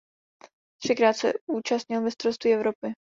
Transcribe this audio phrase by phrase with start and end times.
[0.83, 2.93] Třikrát se účastnil mistrovství Evropy.